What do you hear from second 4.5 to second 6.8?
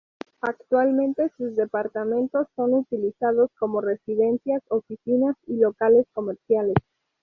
oficinas y locales comerciales.